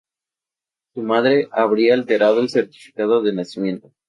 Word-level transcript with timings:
Su 0.95 1.03
madre 1.03 1.47
habría 1.51 1.93
alterado 1.93 2.41
el 2.41 2.49
certificado 2.49 3.21
de 3.21 3.33
nacimiento. 3.33 3.91